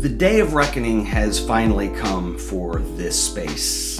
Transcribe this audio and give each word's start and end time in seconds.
The 0.00 0.08
day 0.08 0.40
of 0.40 0.54
reckoning 0.54 1.04
has 1.04 1.38
finally 1.38 1.90
come 1.90 2.38
for 2.38 2.76
this 2.96 3.22
space. 3.22 3.99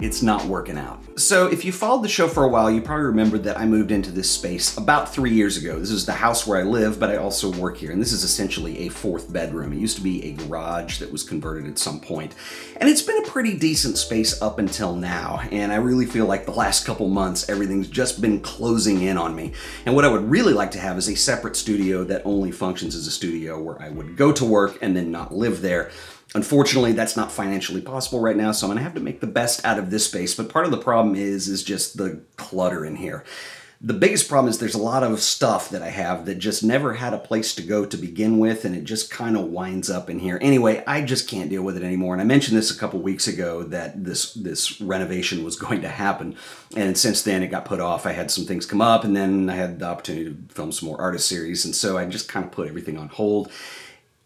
It's 0.00 0.22
not 0.22 0.44
working 0.44 0.78
out. 0.78 1.02
So, 1.18 1.48
if 1.48 1.64
you 1.64 1.72
followed 1.72 2.04
the 2.04 2.08
show 2.08 2.28
for 2.28 2.44
a 2.44 2.48
while, 2.48 2.70
you 2.70 2.80
probably 2.80 3.06
remember 3.06 3.36
that 3.38 3.58
I 3.58 3.66
moved 3.66 3.90
into 3.90 4.12
this 4.12 4.30
space 4.30 4.76
about 4.76 5.12
three 5.12 5.32
years 5.32 5.56
ago. 5.56 5.76
This 5.76 5.90
is 5.90 6.06
the 6.06 6.12
house 6.12 6.46
where 6.46 6.60
I 6.60 6.62
live, 6.62 7.00
but 7.00 7.10
I 7.10 7.16
also 7.16 7.50
work 7.50 7.76
here, 7.76 7.90
and 7.90 8.00
this 8.00 8.12
is 8.12 8.22
essentially 8.22 8.86
a 8.86 8.90
fourth 8.90 9.32
bedroom. 9.32 9.72
It 9.72 9.80
used 9.80 9.96
to 9.96 10.02
be 10.02 10.24
a 10.24 10.34
garage 10.34 11.00
that 11.00 11.10
was 11.10 11.24
converted 11.24 11.66
at 11.66 11.80
some 11.80 11.98
point, 11.98 12.36
and 12.76 12.88
it's 12.88 13.02
been 13.02 13.18
a 13.24 13.28
pretty 13.28 13.56
decent 13.58 13.98
space 13.98 14.40
up 14.40 14.60
until 14.60 14.94
now. 14.94 15.40
And 15.50 15.72
I 15.72 15.76
really 15.76 16.06
feel 16.06 16.26
like 16.26 16.44
the 16.44 16.52
last 16.52 16.86
couple 16.86 17.08
months, 17.08 17.48
everything's 17.48 17.88
just 17.88 18.20
been 18.20 18.38
closing 18.38 19.02
in 19.02 19.18
on 19.18 19.34
me. 19.34 19.52
And 19.84 19.96
what 19.96 20.04
I 20.04 20.08
would 20.08 20.30
really 20.30 20.52
like 20.52 20.70
to 20.72 20.78
have 20.78 20.96
is 20.96 21.08
a 21.08 21.16
separate 21.16 21.56
studio 21.56 22.04
that 22.04 22.22
only 22.24 22.52
functions 22.52 22.94
as 22.94 23.08
a 23.08 23.10
studio 23.10 23.60
where 23.60 23.82
I 23.82 23.88
would 23.88 24.16
go 24.16 24.30
to 24.30 24.44
work 24.44 24.78
and 24.80 24.94
then 24.94 25.10
not 25.10 25.34
live 25.34 25.60
there. 25.60 25.90
Unfortunately, 26.34 26.92
that's 26.92 27.16
not 27.16 27.32
financially 27.32 27.80
possible 27.80 28.20
right 28.20 28.36
now, 28.36 28.52
so 28.52 28.66
I'm 28.66 28.70
gonna 28.70 28.82
have 28.82 28.94
to 28.94 29.00
make 29.00 29.20
the 29.20 29.26
best 29.26 29.64
out 29.64 29.78
of 29.78 29.90
this 29.90 30.06
space. 30.06 30.34
But 30.34 30.50
part 30.50 30.66
of 30.66 30.70
the 30.70 30.78
problem 30.78 31.16
is 31.16 31.48
is 31.48 31.62
just 31.62 31.96
the 31.96 32.20
clutter 32.36 32.84
in 32.84 32.96
here. 32.96 33.24
The 33.80 33.94
biggest 33.94 34.28
problem 34.28 34.50
is 34.50 34.58
there's 34.58 34.74
a 34.74 34.78
lot 34.78 35.04
of 35.04 35.20
stuff 35.20 35.70
that 35.70 35.82
I 35.82 35.90
have 35.90 36.26
that 36.26 36.40
just 36.40 36.64
never 36.64 36.94
had 36.94 37.14
a 37.14 37.18
place 37.18 37.54
to 37.54 37.62
go 37.62 37.86
to 37.86 37.96
begin 37.96 38.38
with, 38.40 38.64
and 38.64 38.74
it 38.74 38.82
just 38.82 39.08
kind 39.08 39.36
of 39.36 39.44
winds 39.44 39.88
up 39.88 40.10
in 40.10 40.18
here. 40.18 40.36
Anyway, 40.42 40.82
I 40.84 41.00
just 41.00 41.28
can't 41.28 41.48
deal 41.48 41.62
with 41.62 41.76
it 41.76 41.84
anymore. 41.84 42.12
And 42.12 42.20
I 42.20 42.24
mentioned 42.24 42.58
this 42.58 42.74
a 42.74 42.78
couple 42.78 42.98
weeks 42.98 43.28
ago 43.28 43.62
that 43.62 44.04
this 44.04 44.34
this 44.34 44.80
renovation 44.80 45.44
was 45.44 45.56
going 45.60 45.80
to 45.82 45.88
happen, 45.88 46.36
and 46.76 46.98
since 46.98 47.22
then 47.22 47.42
it 47.42 47.48
got 47.48 47.64
put 47.64 47.80
off. 47.80 48.04
I 48.04 48.12
had 48.12 48.30
some 48.30 48.44
things 48.44 48.66
come 48.66 48.82
up, 48.82 49.04
and 49.04 49.16
then 49.16 49.48
I 49.48 49.54
had 49.54 49.78
the 49.78 49.86
opportunity 49.86 50.34
to 50.34 50.54
film 50.54 50.72
some 50.72 50.88
more 50.88 51.00
artist 51.00 51.26
series, 51.26 51.64
and 51.64 51.74
so 51.74 51.96
I 51.96 52.04
just 52.04 52.28
kind 52.28 52.44
of 52.44 52.50
put 52.50 52.68
everything 52.68 52.98
on 52.98 53.08
hold 53.08 53.50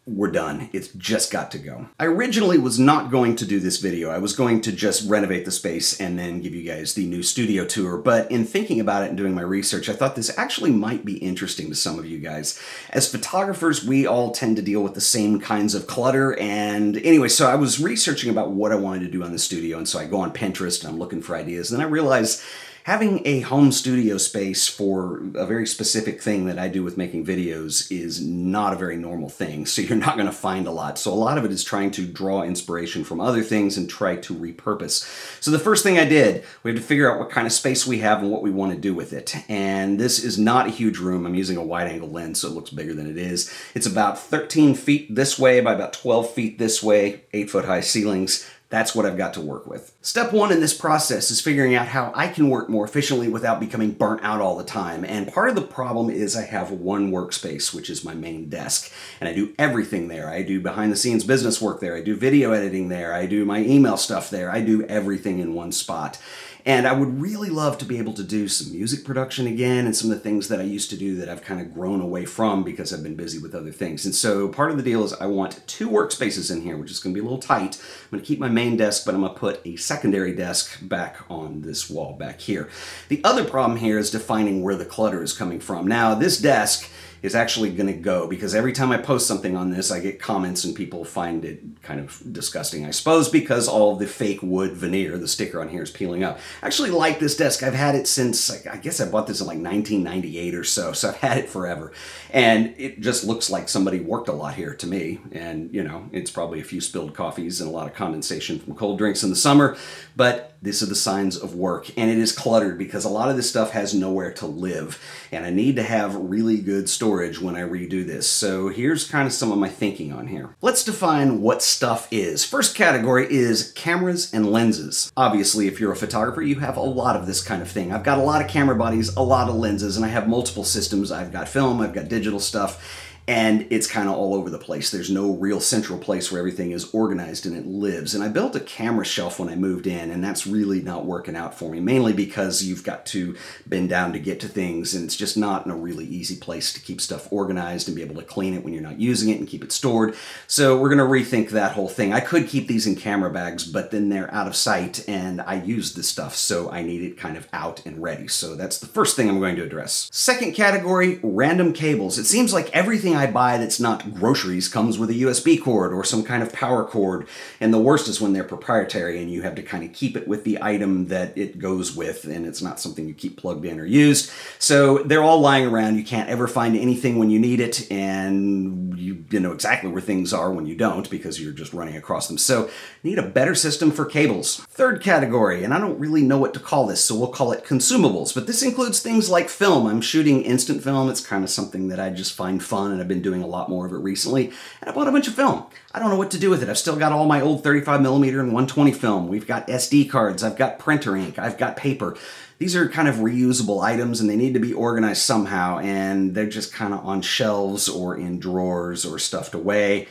we're 0.05 0.33
done. 0.33 0.69
It's 0.73 0.89
just 0.89 1.31
got 1.31 1.53
to 1.53 1.59
go. 1.59 1.87
I 1.99 2.07
originally 2.07 2.59
was 2.59 2.77
not 2.77 3.13
going 3.13 3.37
to 3.37 3.47
do 3.47 3.61
this 3.61 3.79
video. 3.79 4.11
I 4.11 4.19
was 4.19 4.35
going 4.35 4.61
to 4.63 4.73
just 4.73 5.09
renovate 5.09 5.45
the 5.45 5.53
space 5.53 6.01
and 6.01 6.19
then 6.19 6.41
give 6.41 6.57
you 6.57 6.65
guys 6.65 6.95
the 6.95 7.07
new 7.07 7.23
studio 7.23 7.65
tour. 7.65 7.97
But 7.99 8.29
in 8.29 8.45
thinking 8.45 8.81
about 8.81 9.05
it 9.05 9.11
and 9.11 9.17
doing 9.17 9.33
my 9.33 9.43
research, 9.43 9.89
I 9.89 9.93
thought 9.93 10.17
this 10.17 10.37
actually 10.37 10.73
might 10.73 11.05
be 11.05 11.19
interesting 11.19 11.69
to 11.69 11.77
some 11.77 12.01
of 12.01 12.07
you 12.07 12.19
guys. 12.19 12.61
As 12.91 13.11
photographers, 13.11 13.85
we 13.85 14.05
all 14.05 14.33
tend 14.33 14.57
to 14.57 14.63
deal 14.63 14.83
with 14.83 14.95
the 14.95 15.01
same 15.01 15.41
kinds 15.41 15.73
of 15.73 15.87
clutter. 15.87 16.37
And 16.37 16.97
anyway, 16.99 17.29
so 17.29 17.49
I 17.49 17.55
was 17.55 17.81
researching 17.81 18.31
about 18.31 18.51
what 18.51 18.73
I 18.73 18.77
wanted 18.77 19.05
to 19.05 19.11
do 19.11 19.23
on 19.23 19.31
the 19.31 19.39
studio. 19.39 19.79
And 19.79 19.89
so 19.89 20.01
I 20.01 20.07
go 20.07 20.19
on 20.19 20.33
Pinterest 20.33 20.83
and 20.83 20.93
I'm 20.93 20.99
looking 20.99 21.23
for 21.23 21.37
ideas. 21.37 21.71
And 21.71 21.81
then 21.81 21.87
I 21.87 21.91
realized 21.91 22.43
having 22.85 23.23
a 23.25 23.41
home 23.41 23.71
studio 23.71 24.19
space 24.19 24.69
for 24.69 25.23
a 25.35 25.47
very 25.47 25.67
specific 25.67 26.21
thing 26.21 26.47
that 26.47 26.59
I 26.59 26.69
do 26.69 26.83
with 26.83 26.97
making 26.97 27.25
videos 27.25 27.91
is 27.93 28.21
not 28.21 28.73
a 28.73 28.77
very 28.77 28.97
normal 28.97 29.29
thing. 29.29 29.67
So 29.67 29.83
you're 29.83 29.97
not 29.97 30.17
going 30.17 30.27
to 30.27 30.33
find 30.33 30.67
a 30.67 30.73
lot. 30.73 30.99
So 30.99 31.13
a 31.13 31.15
lot 31.15 31.39
of 31.39 31.45
it 31.45 31.53
is 31.53 31.63
trying 31.63 31.93
to 31.93 32.07
draw 32.07 32.43
inspiration 32.43 33.05
from 33.05 33.21
other 33.21 33.43
things 33.43 33.77
and 33.77 33.89
try 33.89 34.17
to 34.17 34.35
repurpose. 34.35 35.05
So 35.41 35.51
the 35.51 35.59
first 35.59 35.85
thing 35.85 35.99
I 35.99 36.05
did, 36.05 36.45
we 36.63 36.73
had 36.73 36.81
to 36.81 36.87
figure 36.87 37.11
out 37.11 37.19
what 37.19 37.31
kind 37.31 37.47
of 37.47 37.53
space 37.53 37.87
we 37.87 37.99
have 37.99 38.21
and 38.21 38.31
what 38.31 38.43
we 38.43 38.51
want 38.51 38.73
to 38.73 38.79
do 38.79 38.95
with 38.95 39.13
it. 39.13 39.37
And 39.49 39.99
this 40.01 40.23
is 40.23 40.39
not 40.39 40.67
a 40.67 40.71
huge 40.71 40.99
room. 40.99 41.25
I'm 41.25 41.35
using 41.35 41.57
a 41.57 41.65
wide 41.65 41.89
angle 41.89 42.11
lens 42.11 42.41
so 42.41 42.49
it 42.49 42.55
looks 42.55 42.71
bigger 42.71 42.95
than 42.95 43.09
it 43.09 43.17
is. 43.17 43.53
It's 43.75 43.87
about 43.87 44.19
13 44.19 44.75
feet 44.75 45.15
this 45.15 45.39
way 45.39 45.61
by 45.61 45.75
about 45.75 45.93
12 45.93 46.31
feet 46.31 46.59
this 46.59 46.83
way, 46.83 47.23
8 47.33 47.51
foot 47.51 47.65
high 47.65 47.81
ceilings. 47.81 48.49
That's 48.73 48.95
what 48.95 49.05
I've 49.05 49.19
got 49.19 49.35
to 49.35 49.43
work 49.43 49.67
with. 49.67 49.95
Step 50.01 50.33
one 50.33 50.51
in 50.51 50.61
this 50.61 50.73
process 50.73 51.31
is 51.31 51.43
figuring 51.43 51.75
out 51.75 51.89
how 51.89 52.11
I 52.15 52.27
can 52.27 52.49
work 52.49 52.71
more 52.71 52.87
efficiently 52.87 53.29
without 53.29 53.61
becoming 53.61 53.91
burnt 53.91 54.25
out 54.25 54.41
all 54.41 54.57
the 54.57 54.65
time. 54.65 55.05
And 55.05 55.31
part 55.31 55.51
of 55.51 55.55
the 55.55 55.61
problem 55.61 56.09
is 56.09 56.35
I 56.35 56.47
have 56.47 56.71
one 56.71 57.13
workspace, 57.13 57.75
which 57.75 57.91
is 57.91 58.03
my 58.03 58.15
main 58.15 58.49
desk. 58.49 58.91
And 59.21 59.29
I 59.29 59.35
do 59.35 59.53
everything 59.59 60.09
there. 60.09 60.31
I 60.31 60.41
do 60.41 60.59
behind 60.59 60.91
the 60.91 60.97
scenes 60.97 61.23
business 61.23 61.61
work 61.61 61.81
there. 61.81 61.95
I 61.95 62.01
do 62.01 62.17
video 62.17 62.53
editing 62.53 62.89
there. 62.89 63.13
I 63.13 63.27
do 63.27 63.45
my 63.45 63.59
email 63.59 63.99
stuff 63.99 64.31
there. 64.31 64.51
I 64.51 64.63
do 64.63 64.85
everything 64.85 65.39
in 65.39 65.53
one 65.53 65.73
spot. 65.73 66.19
And 66.65 66.87
I 66.87 66.93
would 66.93 67.21
really 67.21 67.51
love 67.51 67.77
to 67.79 67.85
be 67.85 67.99
able 67.99 68.13
to 68.15 68.23
do 68.23 68.47
some 68.47 68.73
music 68.73 69.05
production 69.05 69.49
again 69.49 69.85
and 69.85 69.97
some 69.97 70.11
of 70.11 70.17
the 70.17 70.23
things 70.23 70.47
that 70.49 70.61
I 70.61 70.65
used 70.65 70.91
to 70.91 70.97
do 70.97 71.17
that 71.17 71.29
I've 71.29 71.43
kind 71.43 71.61
of 71.61 71.75
grown 71.75 72.01
away 72.01 72.25
from 72.25 72.63
because 72.63 72.93
I've 72.93 73.03
been 73.03 73.17
busy 73.17 73.39
with 73.39 73.55
other 73.55 73.73
things. 73.73 74.05
And 74.05 74.15
so 74.15 74.49
part 74.49 74.71
of 74.71 74.77
the 74.77 74.83
deal 74.83 75.03
is 75.03 75.13
I 75.15 75.27
want 75.27 75.67
two 75.67 75.91
workspaces 75.91 76.55
in 76.55 76.63
here, 76.63 76.77
which 76.77 76.93
is 76.93 77.01
going 77.01 77.15
to 77.15 77.21
be 77.21 77.25
a 77.25 77.29
little 77.29 77.43
tight. 77.43 77.81
I'm 78.05 78.11
going 78.11 78.23
to 78.23 78.27
keep 78.27 78.39
my 78.39 78.49
main 78.49 78.62
desk, 78.71 79.05
but 79.05 79.15
I'm 79.15 79.21
to 79.35 79.39
put 79.39 79.61
a 79.67 79.77
secondary 79.77 80.35
desk 80.35 80.79
back 80.83 81.17
on 81.29 81.63
this 81.63 81.91
wall 81.91 82.15
back 82.15 82.41
here. 82.41 82.69
The 83.09 83.23
other 83.25 83.45
problem 83.45 83.79
here 83.79 83.99
is 83.99 84.11
defining 84.11 84.63
where 84.63 84.77
the 84.77 84.85
clutter 84.85 85.23
is 85.23 85.33
coming 85.33 85.61
from. 85.61 85.87
Now, 85.87 86.15
this 86.15 86.39
desk 86.39 86.89
is 87.23 87.37
actually 87.37 87.71
going 87.71 87.87
to 87.87 87.93
go 87.93 88.27
because 88.27 88.55
every 88.55 88.73
time 88.73 88.91
I 88.91 88.99
post 88.99 89.29
something 89.29 89.57
on 89.57 89.71
this, 89.71 89.93
I 89.93 90.01
get 90.01 90.21
comments 90.21 90.65
and 90.65 90.75
people 90.75 91.05
find 91.05 91.45
it 91.45 91.61
kind 91.83 92.01
of 92.01 92.21
disgusting, 92.33 92.85
I 92.85 92.91
suppose, 92.91 93.29
because 93.29 93.69
all 93.69 93.95
the 93.95 94.07
fake 94.07 94.43
wood 94.43 94.73
veneer, 94.73 95.17
the 95.19 95.29
sticker 95.29 95.61
on 95.61 95.69
here 95.69 95.83
is 95.83 95.91
peeling 95.91 96.25
up. 96.25 96.41
I 96.63 96.67
actually 96.67 96.91
like 96.91 97.21
this 97.21 97.37
desk. 97.37 97.63
I've 97.63 97.75
had 97.75 97.95
it 97.95 98.09
since, 98.09 98.51
I 98.67 98.77
guess 98.77 99.01
I 99.01 99.09
bought 99.09 99.29
this 99.29 99.41
in 99.41 99.47
like 99.47 99.59
1998 99.59 100.55
or 100.55 100.65
so, 100.65 100.93
so 100.93 101.11
I've 101.11 101.17
had 101.17 101.39
it 101.39 101.49
forever. 101.49 101.93
And 102.31 102.75
it 102.77 103.01
just 103.01 103.25
looks 103.25 103.51
like 103.51 103.69
somebody 103.69 104.01
worked 104.01 104.29
a 104.29 104.33
lot 104.33 104.55
here 104.55 104.75
to 104.75 104.87
me. 104.87 105.21
And, 105.31 105.73
you 105.73 105.85
know, 105.85 106.09
it's 106.11 106.31
probably 106.31 106.61
a 106.61 106.65
few 106.65 106.81
spilled 106.81 107.15
coffees 107.15 107.61
and 107.61 107.71
a 107.71 107.73
lot 107.73 107.87
of 107.87 107.95
condensation 107.95 108.59
from 108.59 108.75
cold 108.75 108.99
drinks 108.99 109.23
in 109.23 109.31
the 109.31 109.37
summer, 109.37 109.77
but 110.17 110.52
these 110.63 110.83
are 110.83 110.87
the 110.87 110.95
signs 110.95 111.37
of 111.37 111.57
work. 111.57 111.91
And 111.99 112.09
it 112.09 112.19
is 112.19 112.33
cluttered 112.33 112.79
because 112.79 113.05
a 113.05 113.11
lot 113.11 113.29
of 113.29 113.37
this 113.37 113.51
stuff 113.51 113.73
has 113.73 113.93
nowhere 113.93 114.33
to 114.35 114.47
live. 114.47 115.03
And 115.33 115.45
I 115.45 115.51
need 115.51 115.77
to 115.77 115.83
have 115.83 116.15
really 116.15 116.59
good 116.59 116.89
storage 116.89 117.41
when 117.41 117.57
I 117.57 117.63
redo 117.63 118.07
this. 118.07 118.29
So 118.29 118.69
here's 118.69 119.11
kind 119.11 119.27
of 119.27 119.33
some 119.33 119.51
of 119.51 119.59
my 119.59 119.69
thinking 119.69 120.13
on 120.13 120.29
here. 120.29 120.55
Let's 120.63 120.85
define 120.85 121.41
what 121.41 121.63
stuff 121.63 122.07
is. 122.13 122.45
First 122.45 122.77
category 122.77 123.27
is 123.29 123.73
cameras 123.73 124.33
and 124.33 124.51
lenses. 124.51 125.11
Obviously, 125.17 125.67
if 125.67 125.81
you're 125.81 125.93
a 125.93 125.97
photographer, 125.97 126.43
you 126.43 126.61
have 126.61 126.77
a 126.77 126.81
lot 126.81 127.17
of 127.17 127.27
this 127.27 127.43
kind 127.43 127.61
of 127.61 127.71
thing. 127.71 127.93
I've 127.93 128.05
got 128.05 128.19
a 128.19 128.23
lot 128.23 128.43
of 128.43 128.49
camera 128.49 128.77
bodies, 128.77 129.15
a 129.17 129.23
lot 129.23 129.49
of 129.49 129.57
lenses, 129.57 129.97
and 129.97 130.07
I 130.07 130.09
have 130.09 130.29
multiple 130.29 130.65
systems. 130.65 131.11
I've 131.11 131.33
got 131.33 131.49
film, 131.49 131.81
I've 131.81 131.95
got 131.95 132.09
digital 132.09 132.41
stuff 132.41 133.11
and 133.29 133.67
it's 133.71 133.87
kind 133.87 134.09
of 134.09 134.17
all 134.17 134.35
over 134.35 134.51
the 134.51 134.59
place. 134.59 134.91
There's 134.91 135.11
no 135.11 135.33
real 135.33 135.61
central 135.61 135.99
place 135.99 136.31
where 136.31 136.41
everything 136.41 136.73
is 136.73 136.93
organized 136.93 137.47
and 137.47 137.57
it 137.57 137.67
lives. 137.67 138.15
And 138.15 138.25
I 138.25 138.29
built 138.29 138.57
a 138.57 138.61
camera 138.61 139.05
shelf 139.05 139.39
when 139.39 139.49
I 139.49 139.55
moved 139.55 139.87
in, 139.87 140.11
and 140.11 140.25
that's 140.25 140.47
really 140.47 140.83
not 140.83 141.05
working 141.05 141.37
out 141.37 141.57
for 141.57 141.71
me, 141.71 141.79
mainly 141.81 142.13
because 142.13 142.65
you've 142.65 142.85
got 142.85 143.07
to 143.07 143.37
bend 143.67 143.89
down 143.91 144.13
to 144.13 144.19
get 144.19 144.41
to 144.41 144.49
things, 144.49 144.95
and 144.95 145.05
it's 145.05 145.17
just 145.17 145.37
not 145.37 145.65
in 145.65 145.73
a 145.73 145.77
really 145.77 146.05
easy 146.05 146.37
place 146.37 146.73
to 146.73 146.81
keep 146.81 147.01
stuff 147.01 147.33
organized 147.33 147.87
and 147.89 147.97
be 147.97 148.03
able 148.03 148.17
to 148.17 148.27
clean 148.27 148.55
it 148.55 148.65
when 148.65 148.73
you're 148.73 148.83
not 148.83 148.99
using 148.99 149.29
it 149.29 149.39
and 149.39 149.49
keep 149.49 149.63
it 149.63 149.73
stored. 149.73 150.15
So 150.47 150.79
we're 150.79 150.95
going 150.95 150.99
to 150.99 151.05
rethink 151.05 151.51
that 151.51 151.73
whole 151.73 151.89
thing. 151.89 152.13
I 152.13 152.21
could 152.21 152.49
keep 152.49 152.67
these 152.67 152.87
in 152.87 152.97
camera 152.97 153.31
bags, 153.31 153.65
but 153.65 153.91
then 153.91 154.09
they're 154.09 154.33
out 154.35 154.49
of 154.49 154.57
sight, 154.57 155.09
and 155.09 155.41
I 155.41 155.63
use 155.63 155.95
this 155.95 156.09
stuff, 156.09 156.35
so 156.35 156.71
I 156.71 156.83
need 156.83 157.03
it 157.03 157.17
kind 157.17 157.37
of 157.37 157.49
out 157.53 157.87
and 157.87 158.03
ready. 158.03 158.27
So 158.27 158.57
that's 158.57 158.79
the 158.79 158.87
first 158.87 159.15
thing 159.15 159.29
I'm 159.29 159.39
going 159.39 159.57
to 159.57 159.65
address. 159.65 160.09
Second 160.13 160.55
category 160.55 161.21
random 161.23 161.73
cables. 161.73 162.19
It 162.19 162.25
seems 162.25 162.53
like 162.53 162.69
everything 162.71 163.12
I 163.15 163.31
buy 163.31 163.59
that's 163.59 163.81
not 163.81 164.15
groceries 164.15 164.69
comes 164.69 164.99
with 164.99 165.11
a 165.11 165.15
USB 165.15 165.61
cord 165.61 165.93
or 165.93 166.05
some 166.05 166.23
kind 166.23 166.43
of 166.43 166.53
power 166.53 166.85
cord. 166.85 167.27
And 167.61 167.73
the 167.73 167.81
worst 167.81 168.09
is 168.09 168.21
when 168.21 168.33
they're 168.33 168.45
proprietary 168.45 169.21
and 169.21 169.31
you 169.31 169.43
have 169.43 169.55
to 169.57 169.63
kind 169.63 169.85
of 169.85 169.93
keep 169.93 170.17
it 170.17 170.29
with 170.29 170.45
the 170.45 170.59
item 170.63 171.09
that 171.09 171.37
it 171.37 171.59
goes 171.59 171.95
with 171.95 172.25
and 172.25 172.47
it's 172.47 172.63
not 172.63 172.81
something 172.81 173.07
you 173.07 173.15
keep 173.15 173.37
plugged 173.37 173.65
in 173.65 173.79
or 173.79 173.87
used. 173.87 174.31
So 174.59 174.99
they're 174.99 175.23
all 175.23 175.41
lying 175.41 175.67
around. 175.67 175.97
You 175.97 176.05
can't 176.05 176.29
ever 176.29 176.49
find 176.49 176.77
anything 176.77 177.19
when 177.19 177.31
you 177.31 177.39
need 177.39 177.61
it 177.61 177.91
and 177.91 178.99
you, 178.99 179.25
you 179.31 179.41
know 179.41 179.53
exactly 179.53 179.91
where 179.91 180.01
things 180.01 180.33
are 180.33 180.53
when 180.53 180.67
you 180.67 180.75
don't 180.75 181.09
because 181.11 181.41
you're 181.41 181.53
just 181.53 181.73
running 181.73 181.97
across 181.97 182.29
them. 182.29 182.39
So 182.39 182.71
need 183.03 183.19
a 183.19 183.23
better 183.23 183.55
system 183.55 183.91
for 183.91 184.05
cables. 184.05 184.61
Third 184.69 185.03
category, 185.03 185.65
and 185.65 185.75
I 185.75 185.79
don't 185.79 185.99
really 185.99 186.23
know 186.23 186.39
what 186.39 186.55
to 186.55 186.61
call 186.61 186.87
this, 186.87 187.05
so 187.05 187.15
we'll 187.15 187.29
call 187.29 187.53
it 187.53 187.65
consumables. 187.65 188.35
But 188.35 188.47
this 188.47 188.63
includes 188.63 189.01
things 189.01 189.29
like 189.29 189.49
film. 189.49 189.87
I'm 189.87 190.01
shooting 190.01 190.43
instant 190.43 190.83
film. 190.83 191.11
It's 191.11 191.25
kind 191.25 191.45
of 191.45 191.51
something 191.51 191.89
that 191.89 192.01
I 192.01 192.11
just 192.11 192.33
find 192.35 192.63
fun 192.63 192.93
and 192.93 193.02
I've 193.03 193.09
been 193.09 193.21
doing 193.21 193.43
a 193.43 193.47
lot 193.47 193.69
more 193.69 193.85
of 193.85 193.93
it 193.93 193.97
recently. 193.97 194.53
And 194.81 194.89
I 194.89 194.93
bought 194.93 195.09
a 195.09 195.13
bunch 195.13 195.29
of 195.29 195.35
film. 195.35 195.67
I 195.93 195.99
don't 195.99 196.09
know 196.09 196.17
what 196.17 196.31
to 196.31 196.39
do 196.39 196.49
with 196.49 196.63
it. 196.63 196.69
I've 196.69 196.79
still 196.79 196.97
got 196.97 197.13
all 197.13 197.27
my 197.27 197.41
old 197.41 197.65
35 197.65 198.01
millimeter 198.01 198.41
and 198.41 198.53
120 198.53 198.93
film. 198.93 199.29
We've 199.29 199.47
got 199.47 199.67
SD 199.67 200.09
cards. 200.09 200.43
I've 200.43 200.57
got 200.57 200.79
printer 200.79 201.17
ink. 201.17 201.39
I've 201.39 201.59
got 201.59 201.77
paper. 201.77 202.17
These 202.59 202.77
are 202.77 202.89
kind 202.89 203.09
of 203.09 203.17
reusable 203.17 203.83
items 203.83 204.21
and 204.21 204.31
they 204.31 204.37
need 204.37 204.55
to 204.55 204.61
be 204.61 204.73
organized 204.73 205.23
somehow. 205.23 205.81
And 205.81 206.33
they're 206.35 206.47
just 206.47 206.73
kind 206.73 206.95
of 206.95 207.05
on 207.05 207.21
shelves 207.21 207.89
or 207.89 208.17
in 208.17 208.39
drawers 208.39 209.05
or 209.05 209.19
stuffed 209.19 209.55
away. 209.55 210.07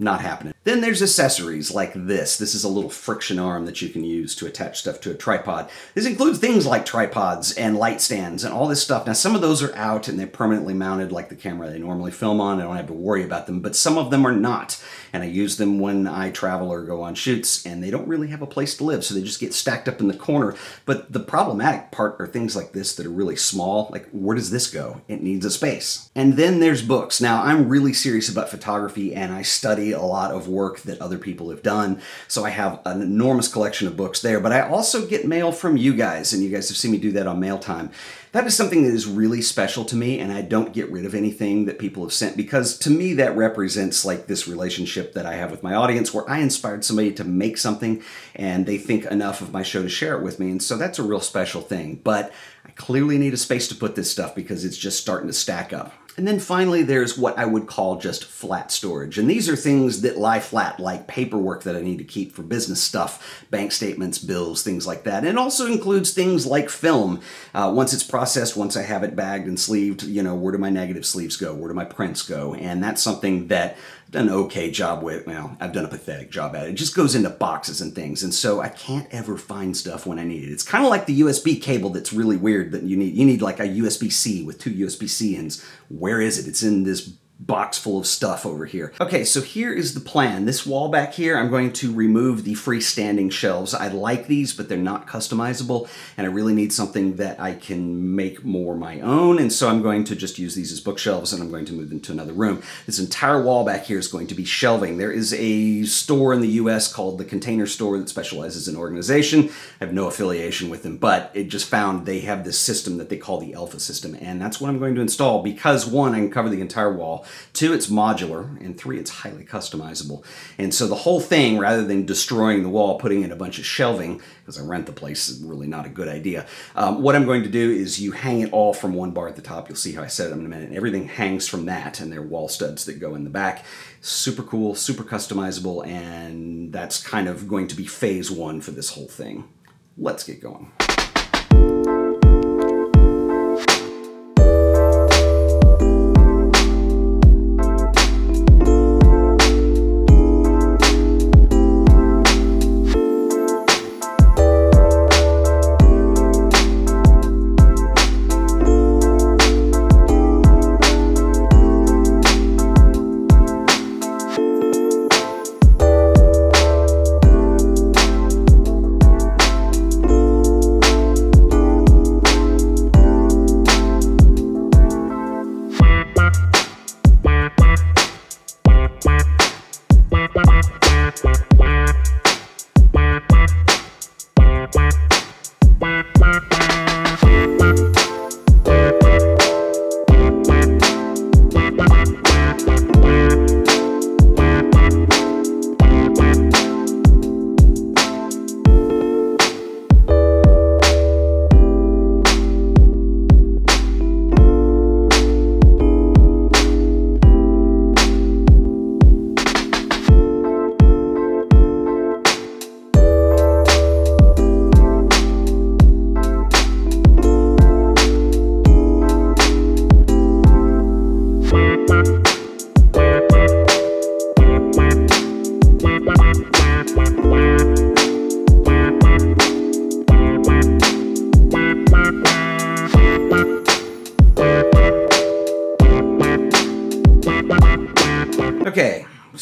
Not 0.00 0.22
happening. 0.22 0.54
Then 0.64 0.80
there's 0.80 1.02
accessories 1.02 1.74
like 1.74 1.92
this. 1.94 2.38
This 2.38 2.54
is 2.54 2.64
a 2.64 2.68
little 2.68 2.88
friction 2.88 3.38
arm 3.38 3.66
that 3.66 3.82
you 3.82 3.90
can 3.90 4.02
use 4.02 4.34
to 4.36 4.46
attach 4.46 4.80
stuff 4.80 4.98
to 5.02 5.10
a 5.10 5.14
tripod. 5.14 5.68
This 5.92 6.06
includes 6.06 6.38
things 6.38 6.64
like 6.64 6.86
tripods 6.86 7.52
and 7.52 7.76
light 7.76 8.00
stands 8.00 8.42
and 8.42 8.54
all 8.54 8.66
this 8.66 8.82
stuff. 8.82 9.06
Now, 9.06 9.12
some 9.12 9.34
of 9.34 9.42
those 9.42 9.62
are 9.62 9.76
out 9.76 10.08
and 10.08 10.18
they're 10.18 10.26
permanently 10.26 10.72
mounted 10.72 11.12
like 11.12 11.28
the 11.28 11.34
camera 11.34 11.68
they 11.68 11.78
normally 11.78 12.12
film 12.12 12.40
on. 12.40 12.58
I 12.58 12.62
don't 12.62 12.76
have 12.76 12.86
to 12.86 12.94
worry 12.94 13.22
about 13.24 13.46
them, 13.46 13.60
but 13.60 13.76
some 13.76 13.98
of 13.98 14.10
them 14.10 14.26
are 14.26 14.32
not. 14.32 14.82
And 15.12 15.22
I 15.22 15.26
use 15.26 15.58
them 15.58 15.80
when 15.80 16.06
I 16.06 16.30
travel 16.30 16.70
or 16.70 16.82
go 16.82 17.02
on 17.02 17.14
shoots 17.14 17.66
and 17.66 17.82
they 17.82 17.90
don't 17.90 18.08
really 18.08 18.28
have 18.28 18.40
a 18.40 18.46
place 18.46 18.74
to 18.78 18.84
live, 18.84 19.04
so 19.04 19.14
they 19.14 19.22
just 19.22 19.40
get 19.40 19.52
stacked 19.52 19.86
up 19.86 20.00
in 20.00 20.08
the 20.08 20.16
corner. 20.16 20.54
But 20.86 21.12
the 21.12 21.20
problematic 21.20 21.90
part 21.90 22.16
are 22.18 22.26
things 22.26 22.56
like 22.56 22.72
this 22.72 22.94
that 22.96 23.04
are 23.04 23.10
really 23.10 23.36
small. 23.36 23.90
Like, 23.92 24.08
where 24.12 24.36
does 24.36 24.50
this 24.50 24.70
go? 24.70 25.02
It 25.08 25.22
needs 25.22 25.44
a 25.44 25.50
space. 25.50 26.08
And 26.14 26.34
then 26.34 26.60
there's 26.60 26.80
books. 26.80 27.20
Now, 27.20 27.42
I'm 27.42 27.68
really 27.68 27.92
serious 27.92 28.30
about 28.30 28.48
photography 28.48 29.14
and 29.14 29.34
I 29.34 29.42
study 29.42 29.89
a 29.92 30.00
lot 30.00 30.32
of 30.32 30.48
work 30.48 30.80
that 30.80 31.00
other 31.00 31.18
people 31.18 31.50
have 31.50 31.62
done. 31.62 32.00
So 32.28 32.44
I 32.44 32.50
have 32.50 32.80
an 32.84 33.02
enormous 33.02 33.48
collection 33.48 33.86
of 33.86 33.96
books 33.96 34.20
there, 34.20 34.40
but 34.40 34.52
I 34.52 34.60
also 34.60 35.06
get 35.06 35.26
mail 35.26 35.52
from 35.52 35.76
you 35.76 35.94
guys, 35.94 36.32
and 36.32 36.42
you 36.42 36.50
guys 36.50 36.68
have 36.68 36.76
seen 36.76 36.92
me 36.92 36.98
do 36.98 37.12
that 37.12 37.26
on 37.26 37.40
Mail 37.40 37.58
Time. 37.58 37.90
That 38.32 38.46
is 38.46 38.56
something 38.56 38.84
that 38.84 38.94
is 38.94 39.06
really 39.06 39.42
special 39.42 39.84
to 39.86 39.96
me, 39.96 40.20
and 40.20 40.30
I 40.32 40.42
don't 40.42 40.72
get 40.72 40.90
rid 40.90 41.04
of 41.04 41.16
anything 41.16 41.64
that 41.64 41.80
people 41.80 42.04
have 42.04 42.12
sent 42.12 42.36
because 42.36 42.78
to 42.78 42.90
me 42.90 43.14
that 43.14 43.36
represents 43.36 44.04
like 44.04 44.26
this 44.26 44.46
relationship 44.46 45.14
that 45.14 45.26
I 45.26 45.34
have 45.34 45.50
with 45.50 45.64
my 45.64 45.74
audience 45.74 46.14
where 46.14 46.28
I 46.30 46.38
inspired 46.38 46.84
somebody 46.84 47.12
to 47.12 47.24
make 47.24 47.58
something 47.58 48.02
and 48.36 48.66
they 48.66 48.78
think 48.78 49.04
enough 49.06 49.40
of 49.40 49.52
my 49.52 49.64
show 49.64 49.82
to 49.82 49.88
share 49.88 50.16
it 50.16 50.22
with 50.22 50.38
me. 50.38 50.50
And 50.50 50.62
so 50.62 50.76
that's 50.76 51.00
a 51.00 51.02
real 51.02 51.20
special 51.20 51.60
thing. 51.60 52.00
But 52.04 52.32
I 52.64 52.70
clearly 52.70 53.18
need 53.18 53.34
a 53.34 53.38
space 53.38 53.68
to 53.68 53.74
put 53.74 53.94
this 53.94 54.10
stuff 54.10 54.34
because 54.34 54.64
it's 54.64 54.76
just 54.76 55.00
starting 55.00 55.26
to 55.28 55.32
stack 55.32 55.72
up. 55.72 55.92
And 56.16 56.28
then 56.28 56.38
finally, 56.38 56.82
there's 56.82 57.16
what 57.16 57.38
I 57.38 57.46
would 57.46 57.66
call 57.66 57.96
just 57.96 58.24
flat 58.24 58.70
storage. 58.70 59.16
And 59.16 59.30
these 59.30 59.48
are 59.48 59.56
things 59.56 60.02
that 60.02 60.18
lie 60.18 60.40
flat, 60.40 60.78
like 60.78 61.06
paperwork 61.06 61.62
that 61.62 61.76
I 61.76 61.80
need 61.80 61.96
to 61.98 62.04
keep 62.04 62.32
for 62.32 62.42
business 62.42 62.82
stuff, 62.82 63.46
bank 63.50 63.72
statements, 63.72 64.18
bills, 64.18 64.62
things 64.62 64.86
like 64.86 65.04
that. 65.04 65.18
And 65.18 65.28
it 65.28 65.38
also 65.38 65.66
includes 65.66 66.12
things 66.12 66.46
like 66.46 66.68
film. 66.68 67.20
Uh, 67.54 67.72
once 67.74 67.94
it's 67.94 68.02
processed, 68.02 68.56
once 68.56 68.76
I 68.76 68.82
have 68.82 69.02
it 69.04 69.16
bagged 69.16 69.46
and 69.46 69.58
sleeved, 69.58 70.02
you 70.02 70.22
know, 70.22 70.34
where 70.34 70.52
do 70.52 70.58
my 70.58 70.68
negative 70.68 71.06
sleeves 71.06 71.36
go? 71.36 71.54
Where 71.54 71.68
do 71.68 71.74
my 71.74 71.84
prints 71.84 72.22
go? 72.22 72.54
And 72.54 72.82
that's 72.82 73.02
something 73.02 73.46
that 73.48 73.78
I've 74.10 74.14
done 74.14 74.28
an 74.28 74.34
okay 74.34 74.72
job 74.72 75.04
with. 75.04 75.24
Well, 75.24 75.56
I've 75.60 75.72
done 75.72 75.84
a 75.84 75.88
pathetic 75.88 76.32
job 76.32 76.56
at 76.56 76.66
it. 76.66 76.70
It 76.70 76.74
just 76.74 76.96
goes 76.96 77.14
into 77.14 77.30
boxes 77.30 77.80
and 77.80 77.94
things, 77.94 78.24
and 78.24 78.34
so 78.34 78.60
I 78.60 78.68
can't 78.68 79.06
ever 79.12 79.36
find 79.36 79.76
stuff 79.76 80.04
when 80.04 80.18
I 80.18 80.24
need 80.24 80.42
it. 80.42 80.50
It's 80.50 80.64
kind 80.64 80.82
of 80.84 80.90
like 80.90 81.06
the 81.06 81.20
USB 81.20 81.62
cable 81.62 81.90
that's 81.90 82.12
really 82.12 82.36
weird 82.36 82.49
that 82.58 82.82
you 82.82 82.96
need. 82.96 83.14
You 83.14 83.24
need 83.24 83.42
like 83.42 83.60
a 83.60 83.66
USB 83.66 84.10
C 84.12 84.42
with 84.42 84.58
two 84.58 84.70
USB 84.70 85.08
C 85.08 85.36
ends. 85.36 85.64
Where 85.88 86.20
is 86.20 86.38
it? 86.38 86.48
It's 86.48 86.62
in 86.62 86.84
this 86.84 87.12
box 87.40 87.78
full 87.78 87.98
of 87.98 88.06
stuff 88.06 88.44
over 88.44 88.66
here. 88.66 88.92
Okay, 89.00 89.24
so 89.24 89.40
here 89.40 89.72
is 89.72 89.94
the 89.94 90.00
plan. 90.00 90.44
This 90.44 90.66
wall 90.66 90.90
back 90.90 91.14
here, 91.14 91.38
I'm 91.38 91.48
going 91.48 91.72
to 91.74 91.92
remove 91.92 92.44
the 92.44 92.52
freestanding 92.52 93.32
shelves. 93.32 93.72
I 93.72 93.88
like 93.88 94.26
these, 94.26 94.52
but 94.52 94.68
they're 94.68 94.78
not 94.78 95.06
customizable, 95.06 95.88
and 96.18 96.26
I 96.26 96.30
really 96.30 96.52
need 96.52 96.72
something 96.72 97.16
that 97.16 97.40
I 97.40 97.54
can 97.54 98.14
make 98.14 98.44
more 98.44 98.76
my 98.76 99.00
own, 99.00 99.38
and 99.38 99.50
so 99.50 99.70
I'm 99.70 99.80
going 99.80 100.04
to 100.04 100.16
just 100.16 100.38
use 100.38 100.54
these 100.54 100.70
as 100.70 100.80
bookshelves, 100.80 101.32
and 101.32 101.42
I'm 101.42 101.50
going 101.50 101.64
to 101.64 101.72
move 101.72 101.88
them 101.88 102.00
to 102.00 102.12
another 102.12 102.34
room. 102.34 102.62
This 102.84 102.98
entire 102.98 103.42
wall 103.42 103.64
back 103.64 103.84
here 103.86 103.98
is 103.98 104.08
going 104.08 104.26
to 104.26 104.34
be 104.34 104.44
shelving. 104.44 104.98
There 104.98 105.12
is 105.12 105.32
a 105.32 105.84
store 105.84 106.34
in 106.34 106.42
the 106.42 106.48
US 106.48 106.92
called 106.92 107.16
the 107.16 107.24
Container 107.24 107.66
Store 107.66 107.98
that 107.98 108.10
specializes 108.10 108.68
in 108.68 108.76
organization. 108.76 109.48
I 109.80 109.84
have 109.84 109.94
no 109.94 110.08
affiliation 110.08 110.68
with 110.68 110.82
them, 110.82 110.98
but 110.98 111.30
it 111.32 111.44
just 111.44 111.68
found 111.68 112.04
they 112.04 112.20
have 112.20 112.44
this 112.44 112.58
system 112.58 112.98
that 112.98 113.08
they 113.08 113.16
call 113.16 113.38
the 113.38 113.54
Elfa 113.54 113.80
system, 113.80 114.14
and 114.20 114.40
that's 114.40 114.60
what 114.60 114.68
I'm 114.68 114.78
going 114.78 114.94
to 114.96 115.00
install 115.00 115.42
because 115.42 115.86
one, 115.86 116.14
I 116.14 116.18
can 116.18 116.30
cover 116.30 116.50
the 116.50 116.60
entire 116.60 116.92
wall, 116.92 117.24
Two, 117.52 117.72
it's 117.72 117.88
modular. 117.88 118.60
And 118.60 118.78
three, 118.78 118.98
it's 118.98 119.10
highly 119.10 119.44
customizable. 119.44 120.24
And 120.58 120.74
so 120.74 120.86
the 120.86 120.94
whole 120.94 121.20
thing, 121.20 121.58
rather 121.58 121.84
than 121.84 122.06
destroying 122.06 122.62
the 122.62 122.68
wall, 122.68 122.98
putting 122.98 123.22
in 123.22 123.32
a 123.32 123.36
bunch 123.36 123.58
of 123.58 123.64
shelving, 123.64 124.20
because 124.40 124.58
I 124.58 124.64
rent 124.64 124.86
the 124.86 124.92
place, 124.92 125.28
is 125.28 125.42
really 125.42 125.66
not 125.66 125.86
a 125.86 125.90
good 125.90 126.08
idea. 126.08 126.46
Um, 126.74 127.02
what 127.02 127.14
I'm 127.16 127.24
going 127.24 127.42
to 127.42 127.48
do 127.48 127.70
is 127.70 128.00
you 128.00 128.12
hang 128.12 128.40
it 128.40 128.52
all 128.52 128.74
from 128.74 128.94
one 128.94 129.10
bar 129.12 129.28
at 129.28 129.36
the 129.36 129.42
top. 129.42 129.68
You'll 129.68 129.76
see 129.76 129.92
how 129.92 130.02
I 130.02 130.08
set 130.08 130.30
it 130.30 130.32
in 130.32 130.44
a 130.44 130.48
minute. 130.48 130.72
Everything 130.72 131.08
hangs 131.08 131.48
from 131.48 131.66
that, 131.66 132.00
and 132.00 132.12
there 132.12 132.20
are 132.20 132.26
wall 132.26 132.48
studs 132.48 132.84
that 132.86 133.00
go 133.00 133.14
in 133.14 133.24
the 133.24 133.30
back. 133.30 133.64
Super 134.00 134.42
cool, 134.42 134.74
super 134.74 135.04
customizable, 135.04 135.86
and 135.86 136.72
that's 136.72 137.02
kind 137.02 137.28
of 137.28 137.48
going 137.48 137.66
to 137.68 137.76
be 137.76 137.84
phase 137.84 138.30
one 138.30 138.60
for 138.60 138.70
this 138.70 138.90
whole 138.90 139.08
thing. 139.08 139.48
Let's 139.96 140.24
get 140.24 140.40
going. 140.40 140.72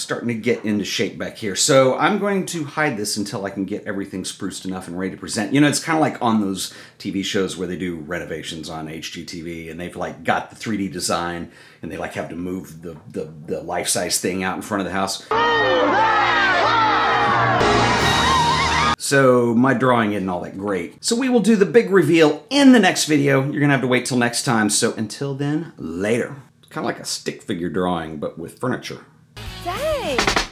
Starting 0.08 0.28
to 0.28 0.34
get 0.34 0.64
into 0.64 0.86
shape 0.86 1.18
back 1.18 1.36
here. 1.36 1.54
So 1.54 1.94
I'm 1.98 2.18
going 2.18 2.46
to 2.46 2.64
hide 2.64 2.96
this 2.96 3.18
until 3.18 3.44
I 3.44 3.50
can 3.50 3.66
get 3.66 3.84
everything 3.84 4.24
spruced 4.24 4.64
enough 4.64 4.88
and 4.88 4.98
ready 4.98 5.10
to 5.10 5.18
present. 5.18 5.52
You 5.52 5.60
know, 5.60 5.68
it's 5.68 5.84
kind 5.84 5.98
of 5.98 6.00
like 6.00 6.16
on 6.22 6.40
those 6.40 6.72
TV 6.98 7.22
shows 7.22 7.58
where 7.58 7.68
they 7.68 7.76
do 7.76 7.96
renovations 7.96 8.70
on 8.70 8.88
HGTV 8.88 9.70
and 9.70 9.78
they've 9.78 9.94
like 9.94 10.24
got 10.24 10.48
the 10.48 10.56
3D 10.56 10.90
design 10.90 11.52
and 11.82 11.92
they 11.92 11.98
like 11.98 12.14
have 12.14 12.30
to 12.30 12.36
move 12.36 12.80
the, 12.80 12.96
the, 13.10 13.30
the 13.44 13.60
life-size 13.60 14.18
thing 14.18 14.42
out 14.42 14.56
in 14.56 14.62
front 14.62 14.80
of 14.80 14.86
the 14.86 14.92
house. 14.92 15.26
So 18.96 19.54
my 19.54 19.74
drawing 19.74 20.14
isn't 20.14 20.28
all 20.30 20.40
that 20.40 20.56
great. 20.56 21.04
So 21.04 21.16
we 21.16 21.28
will 21.28 21.40
do 21.40 21.54
the 21.54 21.66
big 21.66 21.90
reveal 21.90 22.46
in 22.48 22.72
the 22.72 22.80
next 22.80 23.04
video. 23.04 23.42
You're 23.44 23.60
gonna 23.60 23.74
have 23.74 23.82
to 23.82 23.86
wait 23.86 24.06
till 24.06 24.16
next 24.16 24.44
time. 24.44 24.70
So 24.70 24.94
until 24.94 25.34
then, 25.34 25.74
later. 25.76 26.36
It's 26.62 26.68
kind 26.70 26.86
of 26.86 26.86
like 26.86 26.98
a 26.98 27.04
stick 27.04 27.42
figure 27.42 27.68
drawing, 27.68 28.16
but 28.16 28.38
with 28.38 28.58
furniture. 28.58 29.04
Dang! 30.00 30.47